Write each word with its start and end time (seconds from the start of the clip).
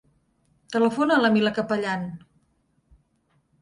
Telefona 0.75 1.19
a 1.19 1.23
la 1.25 1.31
Mila 1.37 1.53
Capellan. 1.61 2.11